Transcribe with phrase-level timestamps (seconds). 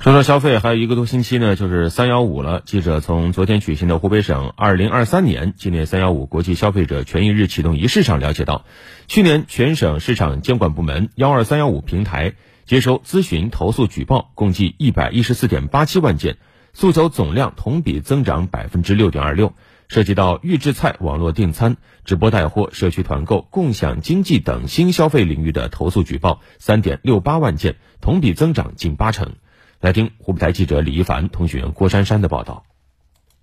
[0.00, 2.62] 说到消费，还有一个多星期呢，就是三幺五了。
[2.64, 8.64] 记者从昨天举行的湖北省二零二三年纪念三幺五国际消费者权益日启动仪式上了解到，
[9.08, 12.34] 去年全省市场监管部门幺二三幺五平台
[12.64, 16.36] 接收咨询、投诉、举报共计一百一十四点八七万件，
[16.74, 19.52] 诉求总量同比增长百分之六点二六。
[19.88, 29.32] 涉及到预制菜、网络订餐、直播带货、社区团购、共享经济等新消费领域的投诉举报三点六八万件，同比增长近八成。
[29.80, 32.64] 来听湖北台记者李一凡、通讯员郭珊珊的报道。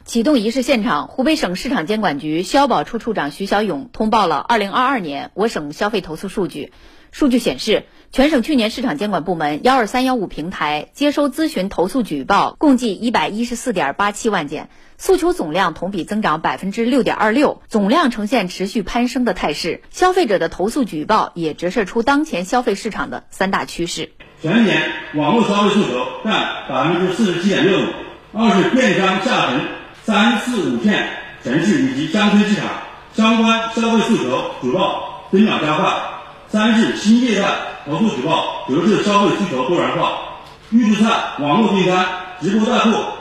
[0.03, 6.73] 启动仪式现场，湖北省市场监管局消保处处长徐小勇通报了2022年我省消费投诉数据。
[7.11, 19.81] 数据显示，全省去年市场监管部门幺二三幺五平台接收咨询、投诉、举报共计一百一十四点八七万件，诉求总量同比增长百分之六点二六，总量呈现持续攀升的态势。
[19.89, 24.11] 消费者的投诉举报也折射出当前消费市场的三大趋势。
[24.41, 24.81] 全年
[25.13, 26.33] 网络消费诉求占
[26.67, 27.83] 百分之四十七点六五，
[28.33, 29.61] 二是电商下沉
[30.03, 31.07] 三四五线
[31.43, 32.65] 城市以及乡村市场
[33.13, 35.89] 相关消费诉求举报增长加快；
[36.49, 37.47] 三是新业态
[37.85, 40.11] 投诉举报折射消费需求多元化，
[40.69, 42.05] 预制菜、网络订餐、
[42.41, 43.13] 直播带货、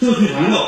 [0.00, 0.58] 社区团购、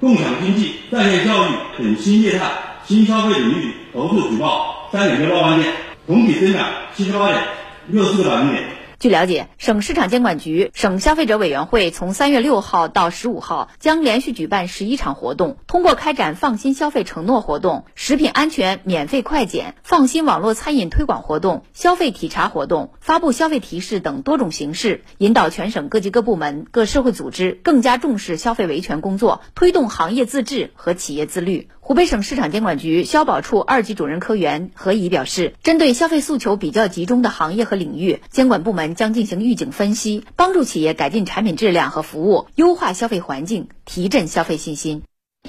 [0.00, 2.50] 共享经济、在线教育等新业态
[2.84, 5.72] 新消费领域投诉举报三点六八万件，
[6.06, 7.40] 同比增长七十八点
[7.86, 8.75] 六四个百分点。
[8.98, 31.68] 据了解，省市场监管局、省消费者委员会从三月六号到十五号将连续举办十一场活动，通过开展放心消费承诺活动、食品安全免费快检、放心网络餐饮推广活动、消费体察活动、发布消费提示等多种形式，引导全省各级各部门、各社会组织更加重视消费维权工作，推动行业自治和企业自律。
[31.86, 45.04] 湖北省市场监管局消保处二级主任科员何怡表示，针对消费诉求比较集中的行业和领域，监管部门将进行预警分析，帮助企业改进产品质量和服务，优化消费环境，提振消费信心。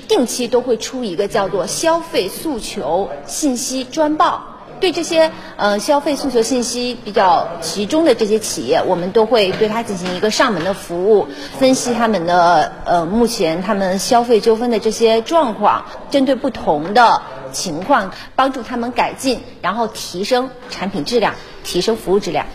[0.08, 4.57] 定期都会出一个叫做消费诉求信息专报。
[4.80, 11.28] 对这些呃消费诉求信息比较集中的这些企业，我们都会对它进行一个上门的服务，
[11.60, 17.22] 分析他们的呃目前他们消费纠纷的这些状况，针对不同的
[17.52, 22.46] 情况帮助他们改进，然后提升产品质量，提升服务质量。